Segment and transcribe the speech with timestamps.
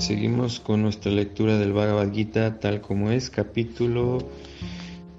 [0.00, 4.16] Seguimos con nuestra lectura del Bhagavad Gita tal como es, capítulo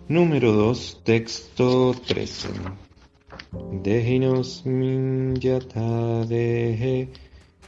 [0.07, 2.49] número 2, texto 13.
[3.83, 7.09] Dehinos minyata dehe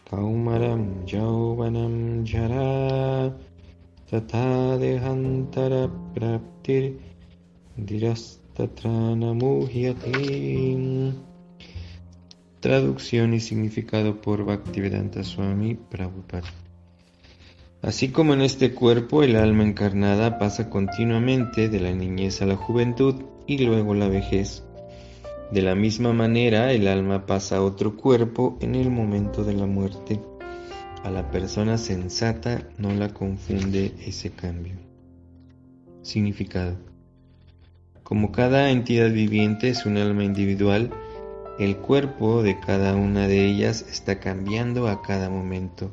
[0.09, 3.31] kaumaram yauvanam jara
[4.09, 6.97] tata dehantara praptir
[7.77, 9.37] dirastatana
[12.59, 16.62] Traducción y significado por Bhaktivedanta Swami Prabhupada.
[17.83, 22.55] Así como en este cuerpo el alma encarnada pasa continuamente de la niñez a la
[22.55, 23.15] juventud
[23.45, 24.63] y luego la vejez.
[25.51, 29.65] De la misma manera el alma pasa a otro cuerpo en el momento de la
[29.65, 30.21] muerte.
[31.03, 34.75] A la persona sensata no la confunde ese cambio.
[36.03, 36.77] Significado.
[38.03, 40.89] Como cada entidad viviente es un alma individual,
[41.59, 45.91] el cuerpo de cada una de ellas está cambiando a cada momento,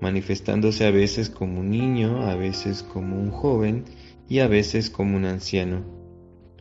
[0.00, 3.84] manifestándose a veces como un niño, a veces como un joven
[4.28, 5.82] y a veces como un anciano.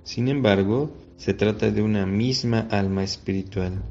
[0.03, 3.81] Sin embargo, se trata de una misma alma espiritual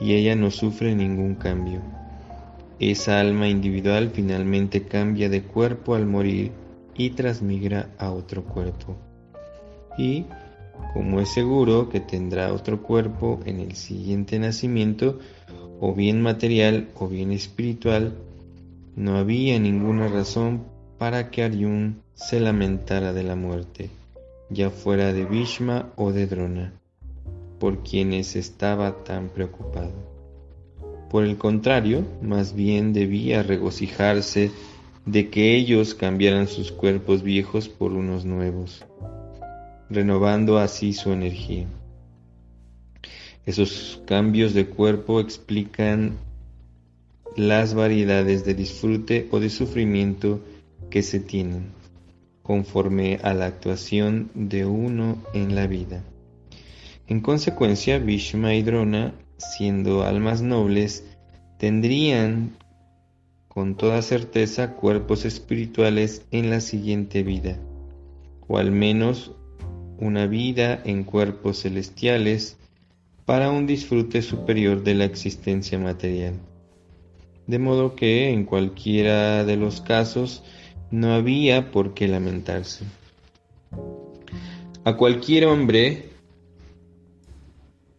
[0.00, 1.80] y ella no sufre ningún cambio.
[2.78, 6.50] Esa alma individual finalmente cambia de cuerpo al morir
[6.96, 8.96] y transmigra a otro cuerpo.
[9.96, 10.26] Y
[10.92, 15.18] como es seguro que tendrá otro cuerpo en el siguiente nacimiento,
[15.80, 18.14] o bien material o bien espiritual,
[18.96, 20.64] no había ninguna razón
[20.98, 23.90] para que Aryun se lamentara de la muerte,
[24.50, 26.72] ya fuera de Bhishma o de Drona,
[27.58, 29.92] por quienes estaba tan preocupado.
[31.10, 34.50] Por el contrario, más bien debía regocijarse
[35.06, 38.84] de que ellos cambiaran sus cuerpos viejos por unos nuevos
[39.92, 41.66] renovando así su energía.
[43.44, 46.16] Esos cambios de cuerpo explican
[47.36, 50.40] las variedades de disfrute o de sufrimiento
[50.90, 51.72] que se tienen
[52.42, 56.02] conforme a la actuación de uno en la vida.
[57.06, 61.04] En consecuencia, Bhishma y Drona, siendo almas nobles,
[61.58, 62.56] tendrían
[63.48, 67.58] con toda certeza cuerpos espirituales en la siguiente vida,
[68.48, 69.32] o al menos
[69.98, 72.56] una vida en cuerpos celestiales
[73.24, 76.34] para un disfrute superior de la existencia material.
[77.46, 80.42] De modo que en cualquiera de los casos
[80.90, 82.84] no había por qué lamentarse.
[84.84, 86.10] A cualquier hombre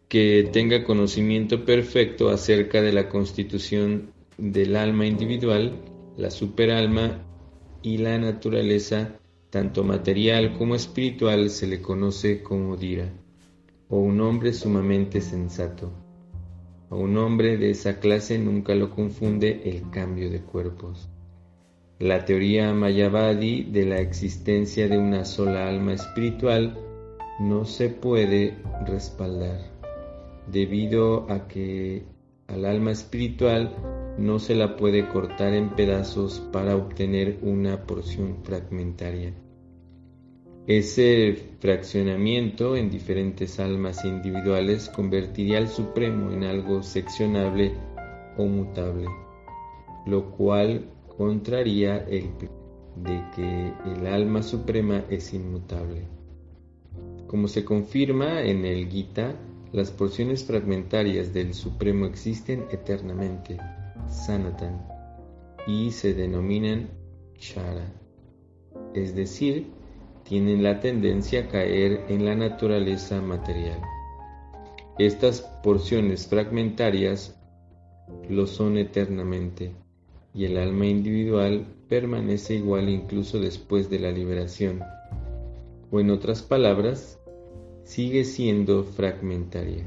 [0.07, 5.73] que tenga conocimiento perfecto acerca de la constitución del alma individual,
[6.17, 7.23] la superalma
[7.81, 9.17] y la naturaleza
[9.53, 13.13] tanto material como espiritual, se le conoce como Dira,
[13.87, 16.03] o un hombre sumamente sensato.
[16.93, 21.09] A un hombre de esa clase nunca lo confunde el cambio de cuerpos.
[21.97, 26.77] La teoría Mayavadi de la existencia de una sola alma espiritual
[27.39, 29.59] no se puede respaldar,
[30.51, 32.03] debido a que
[32.45, 33.75] al alma espiritual
[34.19, 39.33] no se la puede cortar en pedazos para obtener una porción fragmentaria.
[40.68, 47.74] Ese fraccionamiento en diferentes almas individuales convertiría al Supremo en algo seccionable
[48.38, 49.07] o mutable,
[50.06, 50.85] lo cual
[51.18, 52.29] contraría el
[52.96, 56.07] de que el alma suprema es inmutable.
[57.28, 59.35] Como se confirma en el Gita,
[59.73, 63.57] las porciones fragmentarias del Supremo existen eternamente,
[64.07, 64.85] Sanatan,
[65.68, 66.90] y se denominan
[67.38, 67.91] Shara,
[68.94, 69.82] es decir,
[70.23, 73.81] tienen la tendencia a caer en la naturaleza material.
[74.97, 77.35] Estas porciones fragmentarias
[78.29, 79.72] lo son eternamente
[80.34, 84.81] y el alma individual permanece igual incluso después de la liberación,
[85.91, 87.19] o en otras palabras,
[87.84, 89.84] sigue siendo fragmentaria.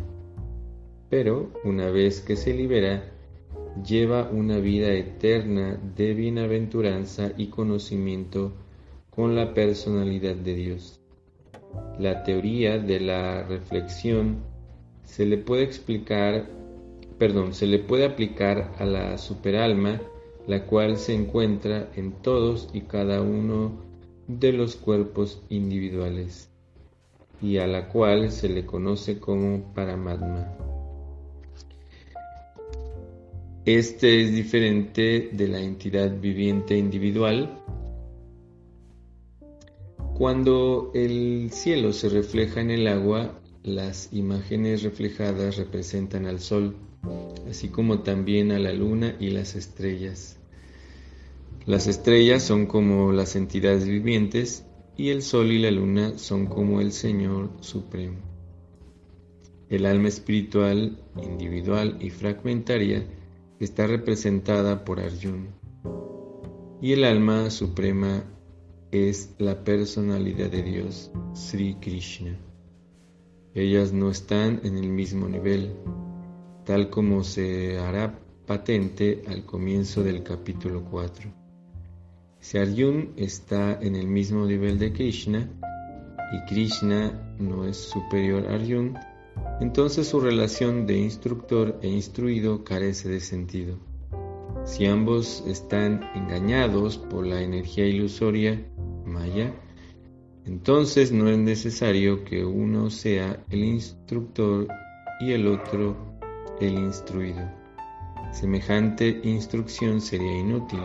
[1.11, 3.13] Pero una vez que se libera,
[3.85, 8.53] lleva una vida eterna de bienaventuranza y conocimiento
[9.17, 11.01] con la personalidad de Dios.
[11.99, 14.45] La teoría de la reflexión
[15.05, 16.47] se le puede explicar,
[17.19, 20.03] perdón, se le puede aplicar a la superalma,
[20.47, 23.73] la cual se encuentra en todos y cada uno
[24.29, 26.51] de los cuerpos individuales
[27.41, 30.47] y a la cual se le conoce como Paramatma.
[33.65, 37.63] Este es diferente de la entidad viviente individual
[40.17, 46.75] cuando el cielo se refleja en el agua, las imágenes reflejadas representan al sol,
[47.51, 50.39] así como también a la luna y las estrellas.
[51.67, 54.65] Las estrellas son como las entidades vivientes
[54.97, 58.17] y el sol y la luna son como el Señor Supremo.
[59.69, 63.07] El alma espiritual, individual y fragmentaria
[63.61, 65.51] está representada por Arjuna.
[66.81, 68.25] Y el alma suprema
[68.91, 72.37] es la personalidad de Dios, Sri Krishna.
[73.55, 75.73] Ellas no están en el mismo nivel,
[76.65, 81.31] tal como se hará patente al comienzo del capítulo 4.
[82.39, 85.51] Si Arjuna está en el mismo nivel de Krishna
[86.33, 89.01] y Krishna no es superior a Arjuna,
[89.61, 93.79] entonces su relación de instructor e instruido carece de sentido.
[94.65, 98.67] Si ambos están engañados por la energía ilusoria
[100.45, 104.69] entonces no es necesario que uno sea el instructor
[105.21, 105.97] y el otro
[106.61, 107.51] el instruido.
[108.33, 110.81] Semejante instrucción sería inútil,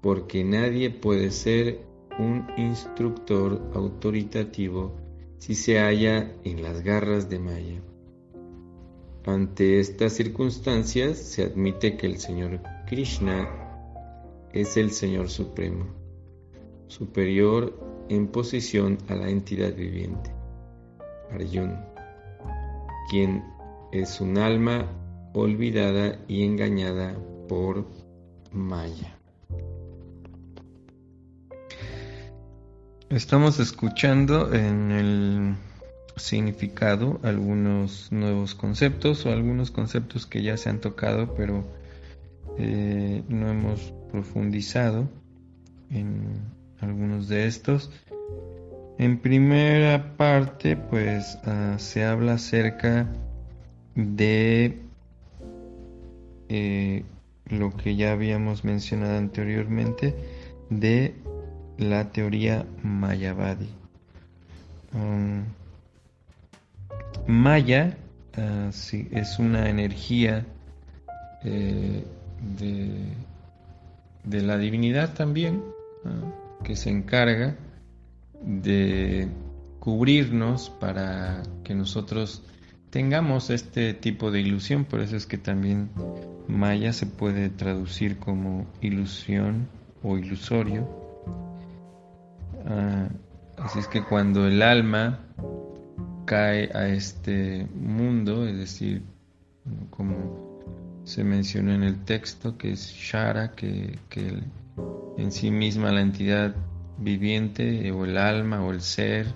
[0.00, 1.80] porque nadie puede ser
[2.18, 4.94] un instructor autoritativo
[5.38, 7.82] si se halla en las garras de Maya.
[9.26, 13.48] Ante estas circunstancias se admite que el Señor Krishna
[14.52, 15.86] es el Señor Supremo,
[16.90, 17.78] superior
[18.08, 20.32] en posición a la entidad viviente,
[21.30, 21.78] Arjun,
[23.08, 23.44] quien
[23.92, 24.86] es un alma
[25.32, 27.16] olvidada y engañada
[27.48, 27.86] por
[28.52, 29.16] Maya.
[33.08, 35.54] Estamos escuchando en el
[36.16, 41.64] significado algunos nuevos conceptos o algunos conceptos que ya se han tocado pero
[42.58, 45.08] eh, no hemos profundizado
[45.90, 46.59] en
[47.30, 47.90] de estos.
[48.98, 53.06] En primera parte pues ah, se habla acerca
[53.94, 54.78] de
[56.50, 57.04] eh,
[57.46, 60.14] lo que ya habíamos mencionado anteriormente
[60.68, 61.14] de
[61.78, 63.68] la teoría Mayavadi.
[64.92, 65.44] Um,
[67.26, 67.96] Maya
[68.36, 70.44] uh, es una energía
[71.44, 72.04] eh,
[72.58, 75.62] de, la divinidad también,
[76.64, 77.56] que se encarga
[78.42, 79.28] de
[79.78, 82.42] cubrirnos para que nosotros
[82.90, 84.84] tengamos este tipo de ilusión.
[84.84, 85.90] Por eso es que también
[86.48, 89.68] Maya se puede traducir como ilusión
[90.02, 91.00] o ilusorio
[92.66, 93.08] Ah,
[93.58, 95.20] así es que cuando el alma
[96.24, 99.02] cae a este mundo, es decir,
[99.90, 100.60] como
[101.04, 104.42] se mencionó en el texto, que es Shara, que, que
[105.16, 106.54] en sí misma la entidad
[106.98, 109.26] viviente, o el alma, o el ser,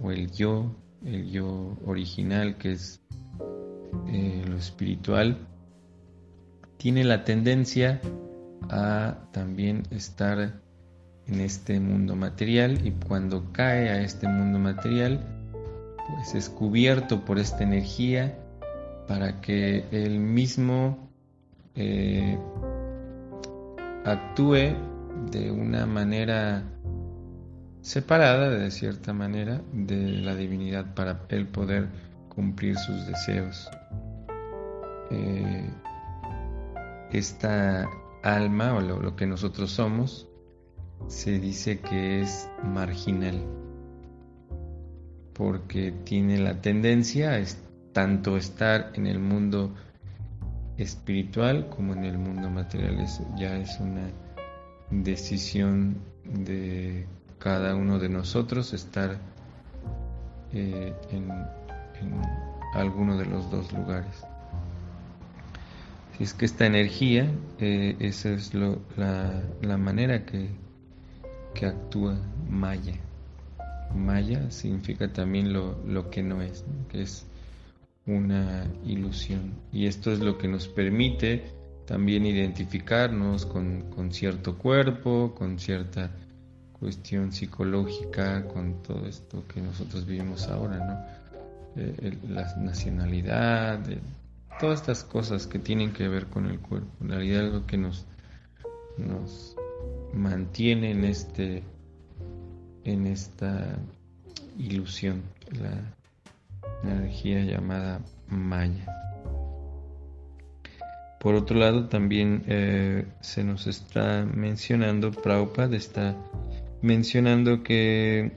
[0.00, 0.74] o el yo,
[1.04, 3.00] el yo original, que es
[4.08, 5.38] eh, lo espiritual,
[6.76, 8.00] tiene la tendencia
[8.68, 10.60] a también estar
[11.26, 15.20] en este mundo material y cuando cae a este mundo material
[16.06, 18.38] pues es cubierto por esta energía
[19.08, 21.08] para que él mismo
[21.74, 22.38] eh,
[24.04, 24.76] actúe
[25.30, 26.62] de una manera
[27.80, 31.88] separada de cierta manera de la divinidad para él poder
[32.28, 33.68] cumplir sus deseos.
[35.10, 35.70] Eh,
[37.12, 37.88] esta
[38.22, 40.28] alma o lo que nosotros somos
[41.08, 43.44] se dice que es marginal
[45.34, 47.42] porque tiene la tendencia a
[47.92, 49.74] tanto estar en el mundo
[50.78, 53.00] espiritual como en el mundo material.
[53.00, 54.10] Eso ya es una
[54.90, 57.06] decisión de
[57.38, 59.18] cada uno de nosotros estar
[60.52, 61.30] eh, en,
[62.74, 64.24] alguno de los dos lugares.
[66.16, 67.28] Si es que esta energía,
[67.58, 70.50] eh, esa es la, la manera que
[71.54, 72.18] que actúa
[72.50, 72.94] Maya.
[73.94, 77.26] Maya significa también lo, que no es, que es
[78.06, 79.54] una ilusión.
[79.72, 81.44] Y esto es lo que nos permite
[81.86, 86.10] también identificarnos con, cierto cuerpo, con cierta
[86.72, 91.82] cuestión psicológica, con todo esto que nosotros vivimos ahora, ¿no?
[91.82, 93.80] Eh, la nacionalidad,
[94.60, 96.88] todas estas cosas que tienen que ver con el cuerpo.
[97.00, 98.06] En realidad algo que nos,
[98.96, 99.56] nos
[100.12, 101.62] mantiene en este
[102.84, 103.78] en esta
[104.58, 105.94] ilusión la
[106.82, 108.86] energía llamada Maya.
[111.20, 116.16] Por otro lado, también eh, se nos está mencionando, Prabhupada está
[116.82, 118.32] mencionando que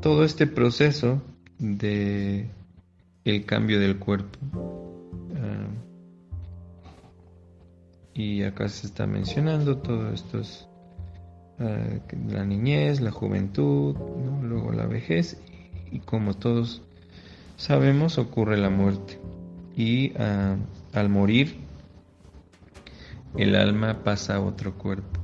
[0.00, 1.22] todo este proceso
[1.58, 2.50] de
[3.24, 4.38] el cambio del cuerpo
[8.18, 10.67] y acá se está mencionando todo esto uh,
[11.58, 13.96] la niñez, la juventud,
[14.42, 15.40] luego la vejez
[15.90, 16.82] y como todos
[17.56, 19.18] sabemos ocurre la muerte.
[19.76, 20.56] Y uh,
[20.92, 21.56] al morir
[23.36, 25.20] el alma pasa a otro cuerpo.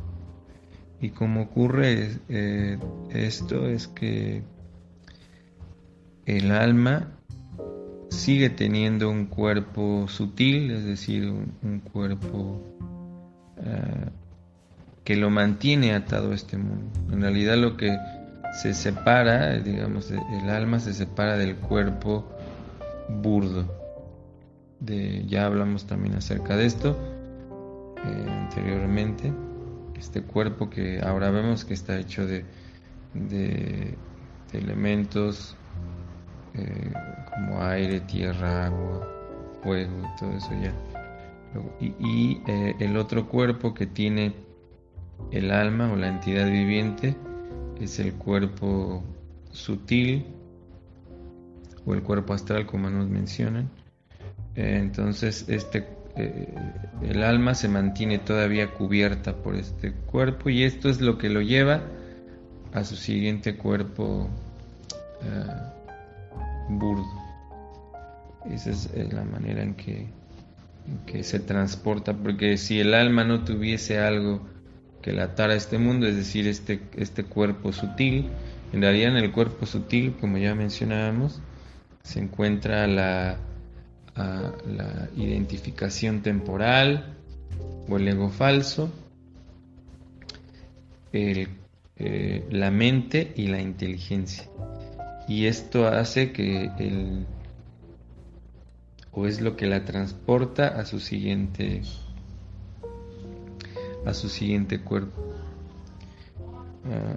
[1.00, 2.78] Y como ocurre eh,
[3.10, 4.42] esto es que
[6.24, 7.18] el alma
[8.10, 12.62] sigue teniendo un cuerpo sutil, es decir, un, cuerpo
[13.58, 14.08] eh,
[15.04, 16.90] que lo mantiene atado a este mundo.
[17.12, 17.96] En realidad lo que
[18.60, 22.28] se separa, digamos, el alma se separa del cuerpo
[23.08, 23.82] burdo.
[24.80, 26.98] De, ya hablamos también acerca de esto
[28.04, 29.32] eh, anteriormente.
[29.96, 32.44] Este cuerpo que ahora vemos que está hecho de,
[33.14, 33.94] de
[34.52, 35.56] elementos
[36.54, 36.92] eh,
[37.34, 39.08] como aire, tierra, agua,
[39.62, 40.72] fuego todo eso ya.
[41.80, 44.34] Y, eh, el otro cuerpo que tiene
[45.30, 47.16] el alma o la entidad viviente
[47.80, 49.02] es el cuerpo
[49.52, 50.26] sutil
[51.86, 53.68] o el cuerpo astral como nos mencionan.
[54.56, 55.86] Eh, entonces este
[57.02, 61.42] el alma se mantiene todavía cubierta por este cuerpo y esto es lo que lo
[61.42, 61.82] lleva
[62.72, 64.28] a su siguiente cuerpo
[66.68, 67.06] burdo.
[68.50, 70.06] Esa es la manera en que,
[71.06, 74.40] que se transporta, porque si el alma no tuviese algo
[75.04, 78.30] que la atara a este mundo, es decir, este, este cuerpo sutil,
[78.72, 81.42] en realidad en el cuerpo sutil, como ya mencionábamos,
[82.02, 83.36] se encuentra la,
[84.16, 87.12] la identificación temporal
[87.86, 88.90] o el ego falso,
[91.12, 91.48] eh,
[92.50, 94.48] la mente y la inteligencia.
[95.28, 97.26] Y esto hace que el
[99.12, 101.82] o es lo que la transporta a su siguiente
[104.06, 105.34] a su siguiente cuerpo.
[106.84, 107.16] Ah,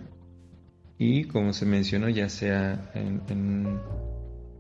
[0.98, 3.80] y como se mencionó ya sea en,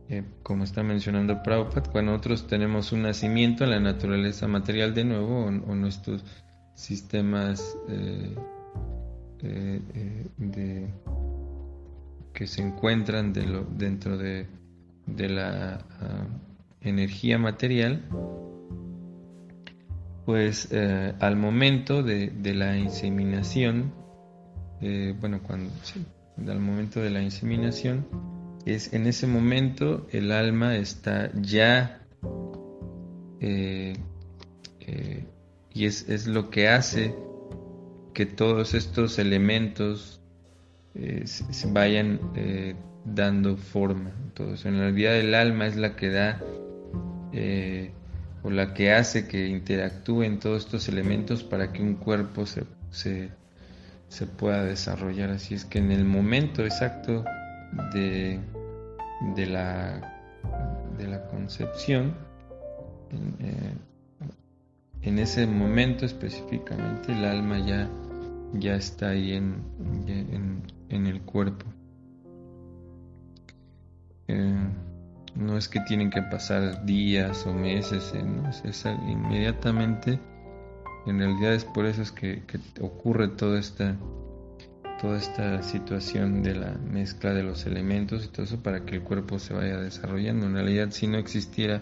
[0.10, 5.04] eh, como está mencionando Prabhupada cuando nosotros tenemos un nacimiento en la naturaleza material de
[5.04, 6.24] nuevo o, nuestros
[6.76, 8.36] sistemas eh,
[9.42, 10.88] eh, de
[12.34, 14.48] que se encuentran dentro de,
[15.08, 16.28] la ah,
[16.82, 18.04] energía material,
[20.28, 23.94] pues eh, al momento de, la inseminación,
[24.82, 26.06] eh, bueno, cuando sí,
[26.46, 28.06] al momento de la inseminación,
[28.66, 32.02] es en ese momento el alma está ya
[33.40, 33.94] eh,
[35.74, 37.16] y es, es, lo que hace
[38.14, 40.20] que todos estos elementos
[41.24, 42.20] se vayan
[43.06, 44.12] dando forma.
[44.26, 46.42] Entonces, en realidad el alma es la que da
[48.50, 54.64] la que hace que interactúen todos estos elementos para que un cuerpo se, se, pueda
[54.64, 55.32] desarrollar.
[55.32, 57.24] Así es que en el momento exacto
[57.94, 58.40] de,
[59.36, 60.20] de, la,
[60.98, 62.16] de la concepción,
[65.02, 67.90] en, ese momento específicamente el alma ya,
[68.54, 69.64] ya está ahí en,
[70.08, 71.66] en, en el cuerpo.
[74.28, 74.68] Eh,
[75.38, 78.24] no es que tienen que pasar días o meses, eh,
[78.64, 80.20] es inmediatamente.
[81.06, 82.42] En realidad es por eso es que,
[82.82, 83.96] ocurre toda esta,
[85.00, 89.04] toda esta situación de la mezcla de los elementos y todo eso para que el
[89.04, 90.48] cuerpo se vaya desarrollando.
[90.48, 91.82] En realidad si no existiera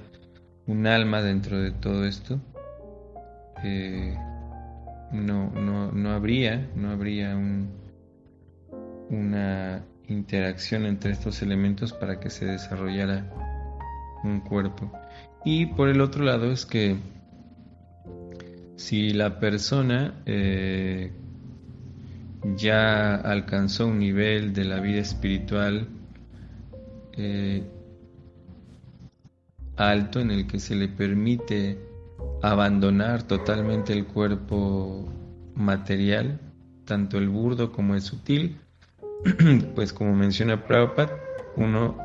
[0.68, 2.40] un alma dentro de todo esto,
[3.64, 4.16] eh,
[5.12, 7.70] no, no, no habría, no habría un,
[9.10, 13.26] una interacción entre estos elementos para que se desarrollara
[14.26, 14.92] un cuerpo.
[15.44, 16.98] Y por el otro lado es que
[18.76, 21.12] si la persona eh,
[22.56, 25.88] ya alcanzó un nivel de la vida espiritual
[27.14, 27.64] eh,
[29.78, 31.80] alto en el que se le permite
[32.42, 35.08] abandonar totalmente el cuerpo
[35.56, 36.40] material,
[36.86, 38.58] tanto el burdo como el sutil,
[39.76, 41.18] pues como menciona Prabhupada,
[41.56, 41.98] uno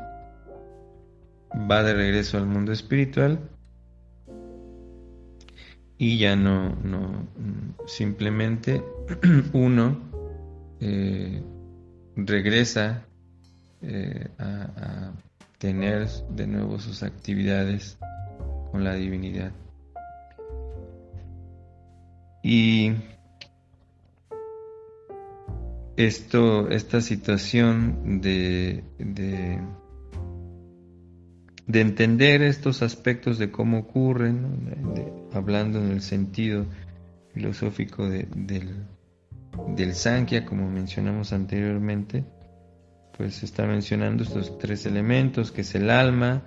[1.53, 3.39] va de regreso al mundo espiritual
[5.97, 7.27] y ya no, no
[7.85, 8.83] simplemente
[9.53, 9.99] uno
[10.79, 11.43] eh,
[12.15, 13.05] regresa
[13.81, 15.13] eh, a,
[15.59, 17.99] tener de nuevo sus actividades
[18.71, 19.51] con la divinidad.
[22.41, 22.93] Y
[25.97, 29.61] esto, esta situación de, de,
[31.79, 36.65] entender estos aspectos de cómo ocurren, hablando en el sentido
[37.33, 38.27] filosófico del,
[39.75, 42.25] del Sankhya, como mencionamos anteriormente,
[43.17, 46.43] pues está mencionando estos tres elementos, que es el alma,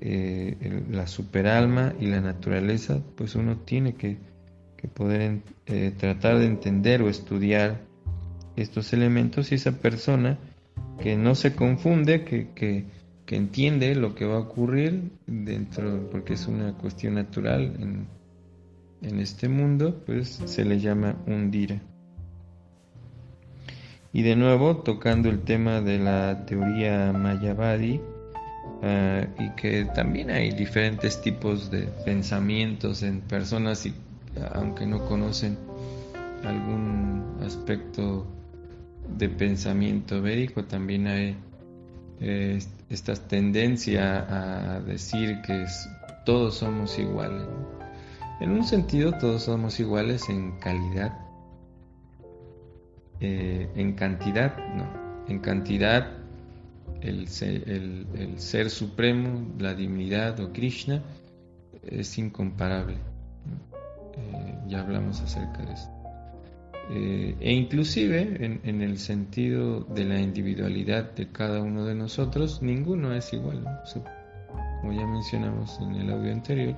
[0.00, 4.18] eh, la superalma y la naturaleza, pues uno tiene que,
[4.92, 7.80] poder eh, tratar de entender o estudiar
[8.54, 10.38] estos elementos y esa persona
[11.00, 12.84] que no se confunde, que, que,
[13.28, 18.06] entiende lo que va a ocurrir dentro, porque es una cuestión natural en,
[19.02, 21.80] en este mundo, pues se le llama un dira.
[24.12, 28.00] Y de nuevo, tocando el tema de la teoría Mayavadi,
[28.82, 33.94] eh, y que también hay diferentes tipos de pensamientos en personas, y,
[34.52, 35.56] aunque no conocen
[36.44, 38.26] algún aspecto
[39.16, 41.36] de pensamiento védico, también hay
[42.20, 42.58] eh,
[42.90, 45.66] esta tendencia a decir que
[46.24, 47.46] todos somos iguales.
[48.40, 51.24] En un sentido, todos somos iguales en calidad
[53.20, 54.86] eh, en cantidad, no.
[55.28, 56.08] En cantidad,
[57.00, 61.02] el ser, supremo, la divinidad o Krishna,
[61.82, 62.96] es incomparable.
[64.16, 65.90] Eh, ya hablamos acerca de eso.
[66.90, 73.14] Eh, e inclusive en, el sentido de la individualidad de cada uno de nosotros, ninguno
[73.14, 73.64] es igual.
[74.80, 76.76] como ya mencionamos en el audio anterior,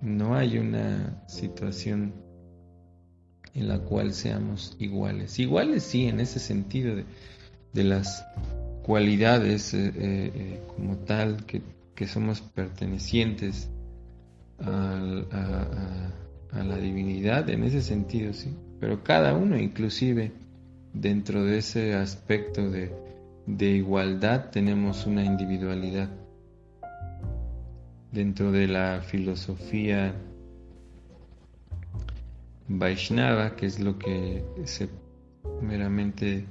[0.00, 2.12] no hay una situación
[3.54, 5.38] en la cual seamos iguales.
[5.38, 6.96] Iguales sí, en ese sentido
[7.72, 8.24] de, las
[8.82, 11.62] cualidades eh, eh, eh, como tal que,
[12.06, 13.70] somos pertenecientes
[14.58, 15.00] a,
[16.52, 18.54] la divinidad, en ese sentido sí.
[18.80, 20.32] Pero cada uno inclusive
[20.92, 22.92] dentro de ese aspecto de,
[23.46, 26.08] de igualdad tenemos una individualidad.
[28.12, 30.14] Dentro de la filosofía
[32.68, 34.44] Vaishnava, que es lo que
[35.60, 36.46] meramente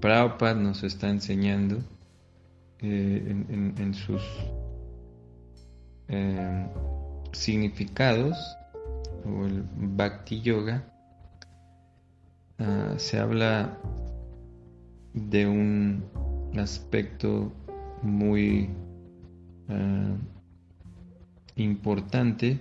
[0.00, 1.78] Prabhupada nos está enseñando
[2.80, 3.44] eh,
[3.78, 4.22] en, sus
[6.08, 6.66] eh,
[7.32, 8.36] significados,
[9.26, 10.84] o el Bhakti Yoga,
[12.58, 13.78] ah, se habla
[15.14, 16.02] de un
[16.56, 17.52] aspecto
[18.02, 18.70] muy
[19.68, 20.16] ah,
[21.56, 22.60] importante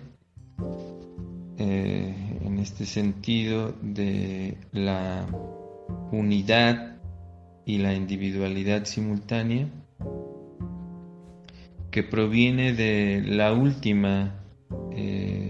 [1.57, 5.25] eh, en este sentido de la
[6.11, 6.97] unidad
[7.65, 9.67] y la individualidad simultánea
[11.91, 14.35] que proviene de la última
[14.91, 15.46] eh,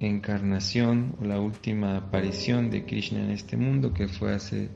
[0.00, 4.70] encarnación o la última aparición de Krishna en este mundo que fue hace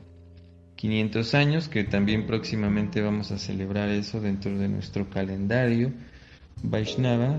[0.75, 5.91] 500 años que también próximamente vamos a celebrar eso dentro de nuestro calendario.
[6.63, 7.37] Vaishnava,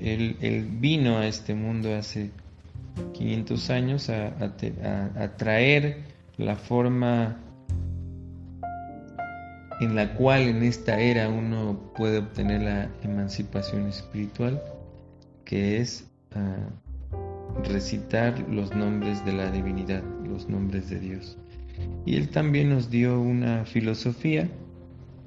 [0.00, 2.30] él, vino a este mundo hace
[3.14, 6.04] 500 años a, traer
[6.38, 7.38] la forma
[9.80, 14.62] en la cual en esta era uno puede obtener la emancipación espiritual,
[15.44, 16.68] que es ah,
[17.64, 21.38] recitar los nombres de la divinidad, los nombres de Dios.
[22.04, 24.48] Y él también nos dio una filosofía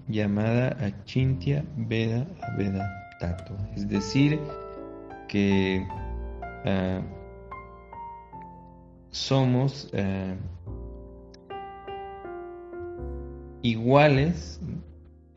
[0.07, 2.89] llamada Achintya Veda Veda
[3.19, 4.39] Tato, es decir,
[5.27, 5.85] que
[6.65, 7.01] ah,
[9.11, 10.35] somos ah,
[13.65, 14.59] iguales,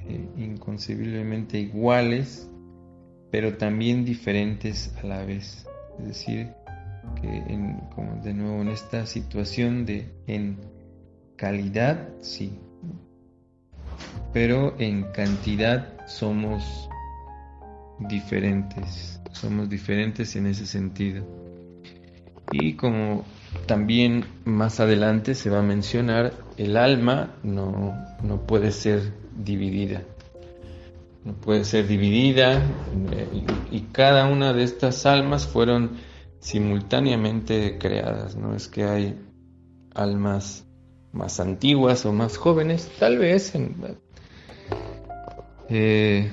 [0.00, 2.50] eh, inconcebiblemente iguales,
[3.30, 5.66] pero también diferentes a la vez.
[5.98, 6.48] Es decir,
[7.20, 7.42] que
[7.94, 10.58] como de nuevo en esta situación de en
[11.36, 12.58] calidad, sí,
[14.32, 16.88] pero en cantidad somos
[17.98, 21.24] diferentes, somos diferentes en ese sentido.
[22.50, 23.24] Y como
[23.66, 30.02] también más adelante se va a mencionar, el alma no, no puede ser dividida.
[31.24, 32.62] No puede ser dividida
[33.78, 35.98] y, cada una de estas almas fueron
[36.40, 38.36] simultáneamente creadas.
[38.36, 39.18] No es que hay
[39.94, 40.66] almas
[41.12, 43.76] más antiguas o más jóvenes, tal vez en,
[45.68, 46.30] eh,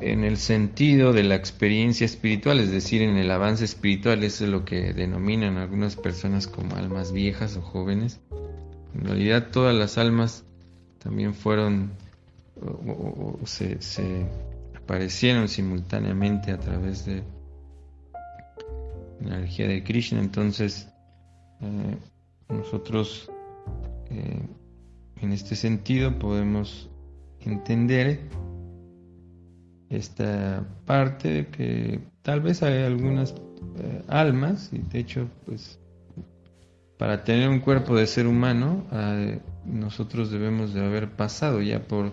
[0.00, 4.50] en el sentido de la experiencia espiritual, es decir, en el avance espiritual, eso es
[4.50, 8.20] lo que denominan algunas personas como almas viejas o jóvenes.
[8.94, 10.44] En realidad todas las almas
[10.98, 11.92] también fueron
[12.60, 13.78] o, se,
[14.84, 17.22] aparecieron simultáneamente a través de
[19.20, 20.20] la energía de Krishna.
[20.20, 20.88] Entonces,
[21.60, 21.96] eh,
[22.48, 23.30] nosotros
[24.10, 24.42] eh,
[25.20, 26.90] en este sentido podemos
[27.40, 28.28] entender
[29.88, 33.34] esta parte de que tal vez hay algunas
[33.78, 35.78] eh, almas, y de hecho, pues,
[36.98, 38.84] para tener un cuerpo de ser humano,
[39.66, 42.12] nosotros debemos de haber pasado ya por,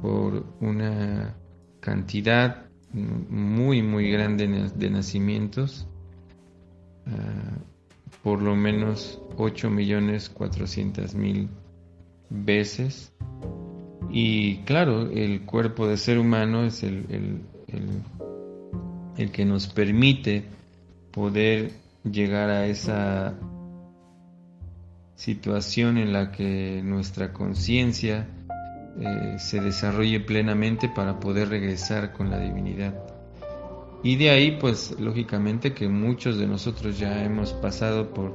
[0.00, 1.34] por una
[1.80, 5.86] cantidad muy, muy grande de nacimientos,
[7.06, 7.58] ah,
[8.22, 11.48] por lo menos 8.400.000
[12.30, 13.12] veces.
[14.10, 17.40] Y claro, el cuerpo de ser humano es el, el,
[19.16, 20.44] el que nos permite
[21.12, 21.70] poder
[22.04, 23.38] llegar a esa
[25.14, 28.26] situación en la que nuestra conciencia
[28.98, 32.94] eh, se desarrolle plenamente para poder regresar con la divinidad.
[34.02, 38.32] Y de ahí, pues lógicamente que muchos de nosotros ya hemos pasado por,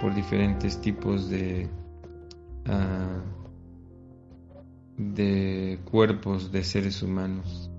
[0.00, 1.68] por diferentes tipos de,
[2.66, 3.22] ah,
[4.98, 7.70] de cuerpos de seres humanos.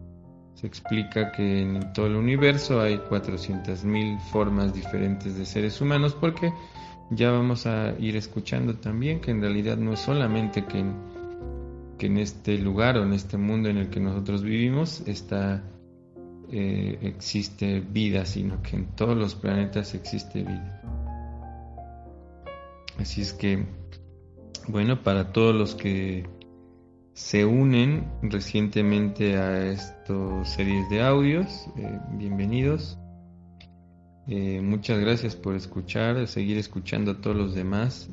[0.55, 6.51] Se explica que en todo el universo hay 400.000 formas diferentes de seres humanos porque
[7.11, 10.83] ya vamos a ir escuchando también que en realidad no es solamente que
[11.99, 15.61] que en este lugar o en este mundo en el que nosotros vivimos está,
[16.51, 20.81] eh, existe vida, sino que en todos los planetas existe vida.
[22.97, 23.65] Así es que,
[24.67, 26.27] bueno, para todos los que
[27.13, 32.97] se unen recientemente a estas series de audios, eh, bienvenidos.
[34.25, 38.09] Eh, muchas gracias por escuchar, seguir escuchando a todos los demás.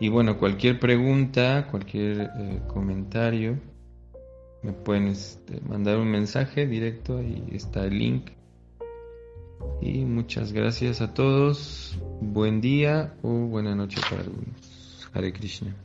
[0.00, 3.58] Y bueno, cualquier pregunta, cualquier eh, comentario,
[4.62, 8.30] me pueden este, mandar un mensaje directo, ahí está el link.
[9.82, 11.98] Y muchas gracias a todos.
[12.22, 15.06] Buen día o buena noche para algunos.
[15.12, 15.76] Hare Krishna.